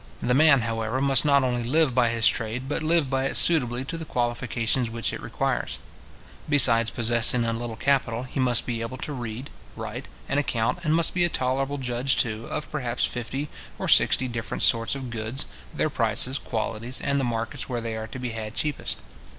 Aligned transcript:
The 0.19 0.33
man, 0.33 0.61
however, 0.61 0.99
must 0.99 1.25
not 1.25 1.43
only 1.43 1.63
live 1.63 1.93
by 1.93 2.09
his 2.09 2.27
trade, 2.27 2.67
but 2.67 2.81
live 2.81 3.07
by 3.07 3.25
it 3.25 3.35
suitably 3.37 3.85
to 3.85 3.99
the 3.99 4.03
qualifications 4.03 4.89
which 4.89 5.13
it 5.13 5.21
requires. 5.21 5.77
Besides 6.49 6.89
possessing 6.89 7.45
a 7.45 7.53
little 7.53 7.75
capital, 7.75 8.23
he 8.23 8.39
must 8.39 8.65
be 8.65 8.81
able 8.81 8.97
to 8.97 9.13
read, 9.13 9.51
write, 9.75 10.07
and 10.27 10.39
account 10.39 10.79
and 10.83 10.95
must 10.95 11.13
be 11.13 11.23
a 11.23 11.29
tolerable 11.29 11.77
judge, 11.77 12.17
too, 12.17 12.47
of 12.47 12.71
perhaps 12.71 13.05
fifty 13.05 13.47
or 13.77 13.87
sixty 13.87 14.27
different 14.27 14.63
sorts 14.63 14.95
of 14.95 15.11
goods, 15.11 15.45
their 15.71 15.91
prices, 15.91 16.39
qualities, 16.39 16.99
and 16.99 17.19
the 17.19 17.23
markets 17.23 17.69
where 17.69 17.79
they 17.79 17.95
are 17.95 18.07
to 18.07 18.17
be 18.17 18.29
had 18.29 18.55
cheapest. 18.55 18.97